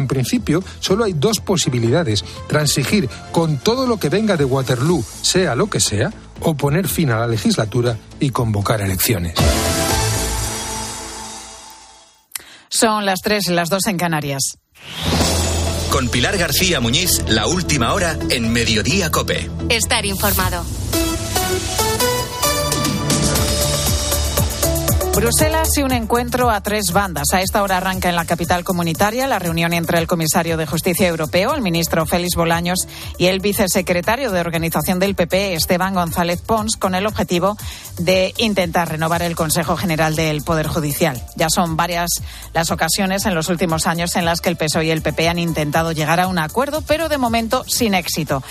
en 0.00 0.08
principio, 0.08 0.64
solo 0.80 1.04
hay 1.04 1.12
dos 1.12 1.40
posibilidades. 1.40 2.24
Transigir 2.48 3.08
con 3.30 3.58
todo 3.58 3.86
lo 3.86 3.98
que 3.98 4.08
venga 4.08 4.36
de 4.36 4.44
Waterloo, 4.44 5.04
sea 5.22 5.54
lo 5.54 5.70
que 5.70 5.80
sea, 5.80 6.12
o 6.40 6.54
poner 6.54 6.88
fin 6.88 7.10
a 7.10 7.20
la 7.20 7.26
legislatura 7.26 7.96
y 8.18 8.30
convocar 8.30 8.80
elecciones. 8.80 9.34
Son 12.68 13.04
las 13.04 13.20
tres 13.20 13.48
y 13.48 13.52
las 13.52 13.68
dos 13.68 13.86
en 13.86 13.98
Canarias. 13.98 14.56
Con 15.90 16.08
Pilar 16.08 16.38
García 16.38 16.80
Muñiz, 16.80 17.24
la 17.28 17.46
última 17.46 17.92
hora 17.92 18.16
en 18.30 18.52
Mediodía 18.52 19.10
Cope. 19.10 19.50
Estar 19.68 20.06
informado. 20.06 20.64
Bruselas 25.14 25.76
y 25.76 25.82
un 25.82 25.92
encuentro 25.92 26.50
a 26.50 26.62
tres 26.62 26.92
bandas. 26.92 27.34
A 27.34 27.40
esta 27.40 27.62
hora 27.62 27.78
arranca 27.78 28.08
en 28.08 28.16
la 28.16 28.24
capital 28.24 28.64
comunitaria 28.64 29.26
la 29.26 29.38
reunión 29.38 29.72
entre 29.72 29.98
el 29.98 30.06
comisario 30.06 30.56
de 30.56 30.66
Justicia 30.66 31.08
Europeo, 31.08 31.54
el 31.54 31.60
ministro 31.60 32.06
Félix 32.06 32.36
Bolaños, 32.36 32.78
y 33.18 33.26
el 33.26 33.40
vicesecretario 33.40 34.30
de 34.30 34.40
Organización 34.40 34.98
del 34.98 35.16
PP, 35.16 35.54
Esteban 35.54 35.94
González 35.94 36.40
Pons, 36.40 36.76
con 36.76 36.94
el 36.94 37.06
objetivo 37.06 37.56
de 37.98 38.32
intentar 38.38 38.88
renovar 38.88 39.22
el 39.22 39.36
Consejo 39.36 39.76
General 39.76 40.14
del 40.14 40.42
Poder 40.42 40.68
Judicial. 40.68 41.20
Ya 41.36 41.50
son 41.50 41.76
varias 41.76 42.08
las 42.54 42.70
ocasiones 42.70 43.26
en 43.26 43.34
los 43.34 43.48
últimos 43.48 43.86
años 43.86 44.16
en 44.16 44.24
las 44.24 44.40
que 44.40 44.48
el 44.48 44.56
PSOE 44.56 44.86
y 44.86 44.90
el 44.90 45.02
PP 45.02 45.28
han 45.28 45.38
intentado 45.38 45.92
llegar 45.92 46.20
a 46.20 46.28
un 46.28 46.38
acuerdo, 46.38 46.82
pero 46.82 47.08
de 47.08 47.18
momento 47.18 47.64
sin 47.66 47.94
éxito. 47.94 48.42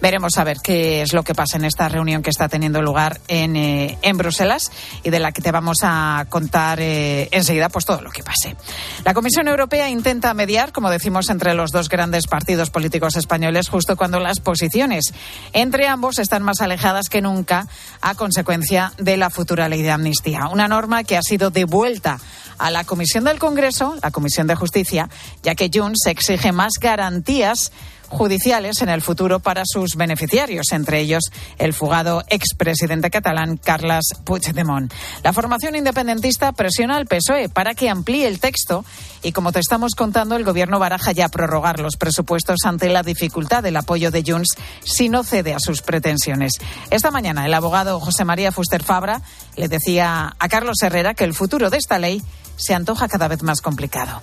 Veremos 0.00 0.38
a 0.38 0.44
ver 0.44 0.58
qué 0.62 1.02
es 1.02 1.12
lo 1.12 1.24
que 1.24 1.34
pasa 1.34 1.56
en 1.56 1.64
esta 1.64 1.88
reunión 1.88 2.22
que 2.22 2.30
está 2.30 2.48
teniendo 2.48 2.80
lugar 2.80 3.20
en, 3.28 3.56
eh, 3.56 3.98
en 4.00 4.16
Bruselas 4.16 4.70
y 5.02 5.10
de 5.10 5.18
la 5.18 5.32
que 5.32 5.42
te 5.42 5.50
vamos 5.50 5.78
a 5.82 6.13
contar 6.26 6.80
eh, 6.80 7.28
enseguida 7.32 7.68
pues 7.68 7.84
todo 7.84 8.00
lo 8.00 8.10
que 8.10 8.22
pase. 8.22 8.56
La 9.04 9.14
Comisión 9.14 9.48
Europea 9.48 9.88
intenta 9.88 10.34
mediar, 10.34 10.72
como 10.72 10.90
decimos, 10.90 11.28
entre 11.30 11.54
los 11.54 11.70
dos 11.70 11.88
grandes 11.88 12.26
partidos 12.26 12.70
políticos 12.70 13.16
españoles 13.16 13.68
justo 13.68 13.96
cuando 13.96 14.20
las 14.20 14.40
posiciones 14.40 15.12
entre 15.52 15.88
ambos 15.88 16.18
están 16.18 16.42
más 16.42 16.60
alejadas 16.60 17.08
que 17.08 17.20
nunca 17.20 17.66
a 18.00 18.14
consecuencia 18.14 18.92
de 18.98 19.16
la 19.16 19.30
futura 19.30 19.68
ley 19.68 19.82
de 19.82 19.90
amnistía. 19.90 20.48
Una 20.48 20.68
norma 20.68 21.04
que 21.04 21.16
ha 21.16 21.22
sido 21.22 21.50
devuelta 21.50 22.18
a 22.58 22.70
la 22.70 22.84
Comisión 22.84 23.24
del 23.24 23.38
Congreso, 23.38 23.96
la 24.02 24.10
Comisión 24.10 24.46
de 24.46 24.54
Justicia, 24.54 25.08
ya 25.42 25.54
que 25.54 25.70
Junts 25.72 26.06
exige 26.06 26.52
más 26.52 26.74
garantías 26.80 27.72
judiciales 28.14 28.80
en 28.80 28.88
el 28.88 29.02
futuro 29.02 29.40
para 29.40 29.64
sus 29.66 29.96
beneficiarios, 29.96 30.72
entre 30.72 31.00
ellos 31.00 31.24
el 31.58 31.74
fugado 31.74 32.22
expresidente 32.28 33.10
catalán 33.10 33.56
Carles 33.56 34.14
Puigdemont. 34.24 34.92
La 35.22 35.32
formación 35.32 35.76
independentista 35.76 36.52
presiona 36.52 36.96
al 36.96 37.06
PSOE 37.06 37.48
para 37.48 37.74
que 37.74 37.90
amplíe 37.90 38.26
el 38.26 38.40
texto 38.40 38.84
y, 39.22 39.32
como 39.32 39.52
te 39.52 39.58
estamos 39.58 39.94
contando, 39.94 40.36
el 40.36 40.44
gobierno 40.44 40.78
baraja 40.78 41.12
ya 41.12 41.28
prorrogar 41.28 41.80
los 41.80 41.96
presupuestos 41.96 42.60
ante 42.64 42.88
la 42.88 43.02
dificultad 43.02 43.62
del 43.62 43.76
apoyo 43.76 44.10
de 44.10 44.22
Junts 44.26 44.56
si 44.84 45.08
no 45.08 45.24
cede 45.24 45.54
a 45.54 45.58
sus 45.58 45.82
pretensiones. 45.82 46.52
Esta 46.90 47.10
mañana 47.10 47.44
el 47.44 47.54
abogado 47.54 48.00
José 48.00 48.24
María 48.24 48.52
Fuster 48.52 48.82
Fabra 48.82 49.20
le 49.56 49.68
decía 49.68 50.34
a 50.38 50.48
Carlos 50.48 50.82
Herrera 50.82 51.14
que 51.14 51.24
el 51.24 51.34
futuro 51.34 51.70
de 51.70 51.78
esta 51.78 51.98
ley 51.98 52.22
se 52.56 52.74
antoja 52.74 53.08
cada 53.08 53.28
vez 53.28 53.42
más 53.42 53.60
complicado. 53.60 54.20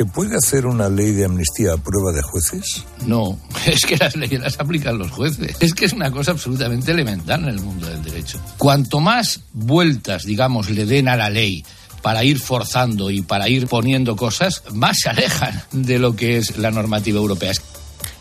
¿Se 0.00 0.06
puede 0.06 0.34
hacer 0.34 0.64
una 0.64 0.88
ley 0.88 1.12
de 1.12 1.26
amnistía 1.26 1.74
a 1.74 1.76
prueba 1.76 2.10
de 2.10 2.22
jueces? 2.22 2.86
No, 3.04 3.38
es 3.66 3.84
que 3.84 3.98
las 3.98 4.16
leyes 4.16 4.40
las 4.40 4.58
aplican 4.58 4.96
los 4.96 5.10
jueces. 5.10 5.54
Es 5.60 5.74
que 5.74 5.84
es 5.84 5.92
una 5.92 6.10
cosa 6.10 6.30
absolutamente 6.30 6.92
elemental 6.92 7.42
en 7.42 7.50
el 7.50 7.60
mundo 7.60 7.86
del 7.86 8.02
derecho. 8.02 8.40
Cuanto 8.56 9.00
más 9.00 9.40
vueltas, 9.52 10.24
digamos, 10.24 10.70
le 10.70 10.86
den 10.86 11.06
a 11.06 11.16
la 11.16 11.28
ley 11.28 11.66
para 12.00 12.24
ir 12.24 12.38
forzando 12.38 13.10
y 13.10 13.20
para 13.20 13.50
ir 13.50 13.66
poniendo 13.66 14.16
cosas, 14.16 14.62
más 14.72 14.96
se 15.02 15.10
alejan 15.10 15.62
de 15.70 15.98
lo 15.98 16.16
que 16.16 16.38
es 16.38 16.56
la 16.56 16.70
normativa 16.70 17.18
europea. 17.18 17.52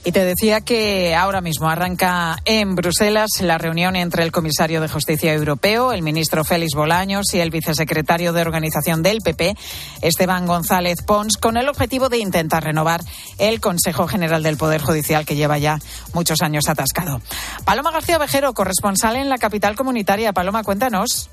Y 0.05 0.13
te 0.13 0.23
decía 0.23 0.61
que 0.61 1.13
ahora 1.13 1.41
mismo 1.41 1.69
arranca 1.69 2.37
en 2.45 2.75
Bruselas 2.75 3.29
la 3.41 3.57
reunión 3.57 3.97
entre 3.97 4.23
el 4.23 4.31
comisario 4.31 4.79
de 4.79 4.87
Justicia 4.87 5.33
Europeo, 5.33 5.91
el 5.91 6.01
ministro 6.01 6.45
Félix 6.45 6.73
Bolaños 6.73 7.33
y 7.33 7.39
el 7.39 7.49
vicesecretario 7.49 8.31
de 8.31 8.41
Organización 8.41 9.03
del 9.03 9.19
PP, 9.19 9.55
Esteban 10.01 10.47
González 10.47 11.01
Pons, 11.05 11.35
con 11.35 11.57
el 11.57 11.67
objetivo 11.67 12.07
de 12.07 12.17
intentar 12.17 12.63
renovar 12.63 13.01
el 13.39 13.59
Consejo 13.59 14.07
General 14.07 14.41
del 14.41 14.57
Poder 14.57 14.81
Judicial 14.81 15.25
que 15.25 15.35
lleva 15.35 15.57
ya 15.57 15.79
muchos 16.13 16.41
años 16.41 16.69
atascado. 16.69 17.21
Paloma 17.65 17.91
García 17.91 18.17
Vejero, 18.17 18.53
corresponsal 18.53 19.17
en 19.17 19.27
la 19.27 19.37
capital 19.37 19.75
comunitaria. 19.75 20.31
Paloma, 20.31 20.63
cuéntanos. 20.63 21.29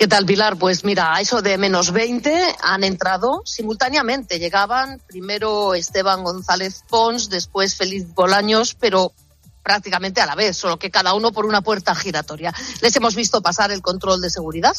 ¿Qué 0.00 0.08
tal, 0.08 0.24
Pilar? 0.24 0.56
Pues 0.56 0.82
mira, 0.82 1.14
a 1.14 1.20
eso 1.20 1.42
de 1.42 1.58
menos 1.58 1.92
20 1.92 2.56
han 2.62 2.84
entrado 2.84 3.42
simultáneamente. 3.44 4.38
Llegaban 4.38 4.98
primero 5.06 5.74
Esteban 5.74 6.24
González 6.24 6.84
Pons, 6.88 7.28
después 7.28 7.76
Félix 7.76 8.14
Bolaños, 8.14 8.74
pero 8.80 9.12
prácticamente 9.62 10.22
a 10.22 10.26
la 10.26 10.34
vez, 10.34 10.56
solo 10.56 10.78
que 10.78 10.90
cada 10.90 11.12
uno 11.12 11.32
por 11.32 11.44
una 11.44 11.60
puerta 11.60 11.94
giratoria. 11.94 12.54
Les 12.80 12.96
hemos 12.96 13.14
visto 13.14 13.42
pasar 13.42 13.72
el 13.72 13.82
control 13.82 14.22
de 14.22 14.30
seguridad 14.30 14.74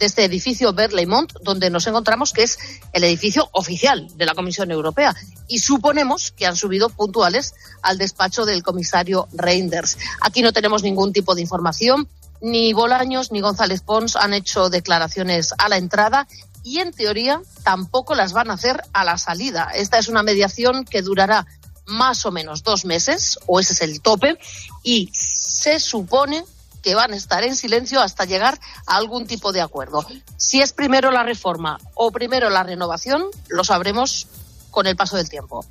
de 0.00 0.06
este 0.06 0.24
edificio 0.24 0.72
Berlaymont, 0.72 1.32
donde 1.42 1.70
nos 1.70 1.86
encontramos 1.86 2.32
que 2.32 2.42
es 2.42 2.58
el 2.92 3.04
edificio 3.04 3.48
oficial 3.52 4.08
de 4.16 4.26
la 4.26 4.34
Comisión 4.34 4.72
Europea. 4.72 5.14
Y 5.46 5.60
suponemos 5.60 6.32
que 6.32 6.46
han 6.46 6.56
subido 6.56 6.88
puntuales 6.88 7.54
al 7.80 7.96
despacho 7.96 8.44
del 8.44 8.64
comisario 8.64 9.28
Reinders. 9.34 9.98
Aquí 10.20 10.42
no 10.42 10.52
tenemos 10.52 10.82
ningún 10.82 11.12
tipo 11.12 11.36
de 11.36 11.42
información 11.42 12.08
ni 12.44 12.74
Bolaños 12.74 13.32
ni 13.32 13.40
González 13.40 13.80
Pons 13.80 14.16
han 14.16 14.34
hecho 14.34 14.68
declaraciones 14.68 15.54
a 15.56 15.70
la 15.70 15.78
entrada 15.78 16.28
y 16.62 16.80
en 16.80 16.92
teoría 16.92 17.40
tampoco 17.62 18.14
las 18.14 18.34
van 18.34 18.50
a 18.50 18.54
hacer 18.54 18.82
a 18.92 19.02
la 19.02 19.16
salida. 19.16 19.70
Esta 19.74 19.98
es 19.98 20.08
una 20.08 20.22
mediación 20.22 20.84
que 20.84 21.00
durará 21.00 21.46
más 21.86 22.26
o 22.26 22.30
menos 22.30 22.62
dos 22.62 22.84
meses, 22.84 23.38
o 23.46 23.60
ese 23.60 23.72
es 23.72 23.80
el 23.80 24.02
tope, 24.02 24.38
y 24.82 25.10
se 25.14 25.80
supone 25.80 26.44
que 26.82 26.94
van 26.94 27.14
a 27.14 27.16
estar 27.16 27.44
en 27.44 27.56
silencio 27.56 28.00
hasta 28.00 28.26
llegar 28.26 28.60
a 28.86 28.96
algún 28.96 29.26
tipo 29.26 29.52
de 29.52 29.62
acuerdo. 29.62 30.06
Si 30.36 30.60
es 30.60 30.74
primero 30.74 31.10
la 31.10 31.22
reforma 31.22 31.78
o 31.94 32.10
primero 32.10 32.50
la 32.50 32.62
renovación, 32.62 33.24
lo 33.48 33.64
sabremos 33.64 34.26
con 34.70 34.86
el 34.86 34.96
paso 34.96 35.16
del 35.16 35.30
tiempo. 35.30 35.64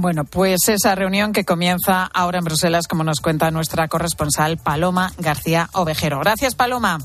Bueno, 0.00 0.24
pues 0.24 0.68
esa 0.68 0.94
reunión 0.94 1.32
que 1.32 1.44
comienza 1.44 2.04
ahora 2.04 2.38
en 2.38 2.44
Bruselas, 2.44 2.86
como 2.86 3.02
nos 3.02 3.18
cuenta 3.18 3.50
nuestra 3.50 3.88
corresponsal 3.88 4.56
Paloma 4.56 5.12
García 5.18 5.68
Ovejero. 5.72 6.20
Gracias, 6.20 6.54
Paloma. 6.54 6.98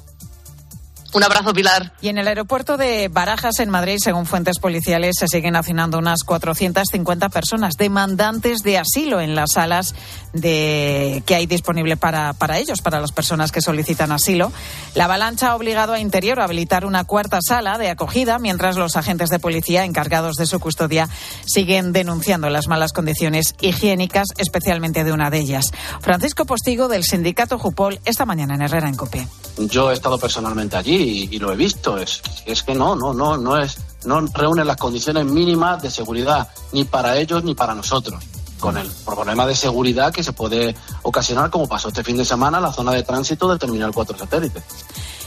Un 1.13 1.24
abrazo, 1.24 1.53
Pilar. 1.53 1.94
Y 2.01 2.09
en 2.09 2.18
el 2.18 2.28
aeropuerto 2.28 2.75
de 2.75 3.07
Barajas, 3.07 3.59
en 3.59 3.69
Madrid, 3.69 3.97
según 4.00 4.25
fuentes 4.25 4.57
policiales, 4.57 5.16
se 5.19 5.28
siguen 5.28 5.56
hacinando 5.56 6.00
unas 6.00 6.24
450 6.24 7.29
personas 7.29 7.75
demandantes 7.78 8.63
de 8.63 8.79
asilo 8.79 9.22
en 9.22 9.35
las 9.35 9.52
salas 9.52 9.94
de, 10.34 11.22
que 11.28 11.35
hay 11.35 11.46
disponible 11.46 11.97
para, 11.97 12.34
para 12.34 12.57
ellos, 12.57 12.81
para 12.81 13.00
las 13.00 13.12
personas 13.12 13.52
que 13.52 13.62
solicitan 13.62 14.12
asilo. 14.12 14.52
La 14.96 15.06
avalancha 15.06 15.52
ha 15.52 15.56
obligado 15.56 15.94
a 15.94 16.00
Interior 16.00 16.40
a 16.40 16.46
habilitar 16.46 16.84
una 16.84 17.03
cuarta 17.03 17.38
sala 17.47 17.78
de 17.78 17.91
acogida, 17.91 18.40
mientras 18.40 18.75
los 18.75 18.96
agentes 18.96 19.29
de 19.29 19.38
policía 19.38 19.85
encargados 19.85 20.35
de 20.38 20.47
su 20.47 20.59
custodia 20.59 21.07
siguen 21.46 21.94
denunciando 21.94 22.50
las 22.50 22.68
malas 22.68 22.91
condiciones 22.91 23.53
higiénicas, 23.62 24.29
especialmente 24.38 25.03
de 25.03 25.12
una 25.12 25.29
de 25.29 25.38
ellas. 25.38 25.66
Francisco 26.02 26.46
Postigo, 26.46 26.88
del 26.88 27.03
sindicato 27.03 27.59
Jupol, 27.59 28.00
esta 28.03 28.25
mañana 28.25 28.56
en 28.56 28.63
Herrera 28.63 28.90
en 28.90 28.96
Copé. 28.96 29.28
Yo 29.57 29.91
he 29.91 29.94
estado 29.94 30.18
personalmente 30.18 30.75
allí 30.75 31.03
y, 31.03 31.40
lo 31.40 31.52
he 31.52 31.56
visto. 31.56 31.97
Es, 31.97 32.22
es 32.46 32.64
que 32.64 32.75
no, 32.75 32.96
no, 32.96 33.14
no, 33.14 33.38
no 33.38 33.58
es, 33.58 33.78
no 34.06 34.22
reúne 34.34 34.66
las 34.66 34.78
condiciones 34.78 35.25
mínimas 35.25 35.81
de 35.81 35.91
seguridad 35.91 36.47
ni 36.72 36.86
para 36.86 37.18
ellos 37.18 37.44
ni 37.44 37.56
para 37.56 37.75
nosotros. 37.75 38.24
Con 38.59 38.78
el 38.78 38.90
problema 39.06 39.46
de 39.46 39.56
seguridad 39.56 40.14
que 40.14 40.24
se 40.24 40.31
puede 40.31 40.75
ocasionar, 41.02 41.50
como 41.50 41.68
pasó 41.68 41.90
este 41.90 42.03
fin 42.03 42.16
de 42.16 42.24
semana, 42.24 42.58
en 42.58 42.64
la 42.64 42.72
zona 42.72 42.94
de 42.94 43.03
tránsito 43.03 43.50
del 43.50 43.59
Terminal 43.59 43.91
4 43.94 44.18
Satélite. 44.18 44.64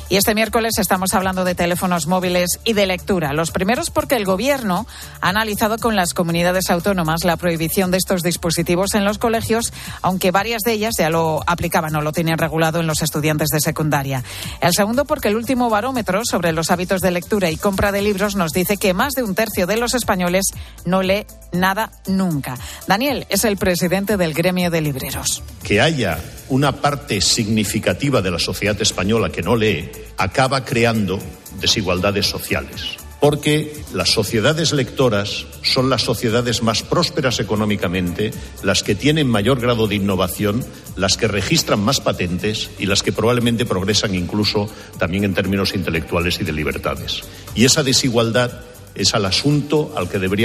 Y 0.08 0.14
este 0.16 0.36
miércoles 0.36 0.74
estamos 0.78 1.14
hablando 1.14 1.44
de 1.44 1.56
teléfonos 1.56 2.06
móviles 2.06 2.60
y 2.64 2.74
de 2.74 2.86
lectura. 2.86 3.32
Los 3.32 3.50
primeros 3.50 3.90
porque 3.90 4.14
el 4.14 4.24
Gobierno 4.24 4.86
ha 5.20 5.30
analizado 5.30 5.78
con 5.78 5.96
las 5.96 6.14
comunidades 6.14 6.70
autónomas 6.70 7.24
la 7.24 7.36
prohibición 7.36 7.90
de 7.90 7.98
estos 7.98 8.22
dispositivos 8.22 8.94
en 8.94 9.04
los 9.04 9.18
colegios, 9.18 9.72
aunque 10.02 10.30
varias 10.30 10.62
de 10.62 10.72
ellas 10.72 10.94
ya 10.96 11.10
lo 11.10 11.42
aplicaban 11.48 11.96
o 11.96 12.02
lo 12.02 12.12
tenían 12.12 12.38
regulado 12.38 12.78
en 12.78 12.86
los 12.86 13.02
estudiantes 13.02 13.48
de 13.48 13.58
secundaria. 13.58 14.22
El 14.60 14.74
segundo 14.74 15.06
porque 15.06 15.26
el 15.26 15.36
último 15.36 15.70
barómetro 15.70 16.24
sobre 16.24 16.52
los 16.52 16.70
hábitos 16.70 17.00
de 17.00 17.10
lectura 17.10 17.50
y 17.50 17.56
compra 17.56 17.90
de 17.90 18.02
libros 18.02 18.36
nos 18.36 18.52
dice 18.52 18.76
que 18.76 18.94
más 18.94 19.14
de 19.14 19.24
un 19.24 19.34
tercio 19.34 19.66
de 19.66 19.76
los 19.76 19.94
españoles 19.94 20.44
no 20.84 21.02
lee 21.02 21.26
nada 21.50 21.90
nunca. 22.06 22.56
Daniel 22.86 23.26
es 23.28 23.44
el 23.44 23.56
presidente 23.56 24.16
del 24.16 24.34
gremio 24.34 24.70
de 24.70 24.82
libreros. 24.82 25.42
Que 25.66 25.80
haya 25.80 26.20
una 26.48 26.80
parte 26.80 27.20
significativa 27.20 28.22
de 28.22 28.30
la 28.30 28.38
sociedad 28.38 28.80
española 28.80 29.32
que 29.32 29.42
no 29.42 29.56
lee 29.56 29.90
acaba 30.16 30.64
creando 30.64 31.18
desigualdades 31.60 32.26
sociales. 32.26 32.98
Porque 33.18 33.76
las 33.92 34.10
sociedades 34.10 34.72
lectoras 34.72 35.46
son 35.62 35.90
las 35.90 36.02
sociedades 36.02 36.62
más 36.62 36.84
prósperas 36.84 37.40
económicamente, 37.40 38.30
las 38.62 38.84
que 38.84 38.94
tienen 38.94 39.26
mayor 39.26 39.58
grado 39.58 39.88
de 39.88 39.96
innovación, 39.96 40.64
las 40.94 41.16
que 41.16 41.26
registran 41.26 41.80
más 41.80 42.00
patentes 42.00 42.70
y 42.78 42.86
las 42.86 43.02
que 43.02 43.10
probablemente 43.10 43.66
progresan 43.66 44.14
incluso 44.14 44.70
también 45.00 45.24
en 45.24 45.34
términos 45.34 45.74
intelectuales 45.74 46.38
y 46.40 46.44
de 46.44 46.52
libertades. 46.52 47.22
Y 47.56 47.64
esa 47.64 47.82
desigualdad 47.82 48.60
es 48.94 49.14
al 49.14 49.24
asunto 49.24 49.92
al 49.96 50.08
que 50.08 50.18
debería 50.18 50.34